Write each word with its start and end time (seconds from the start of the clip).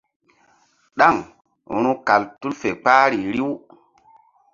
Ɗaŋ 0.97 1.15
ru̧kal 1.83 2.23
tul 2.39 2.51
fe 2.61 2.69
kpahri 2.81 3.19
riw. 3.35 3.51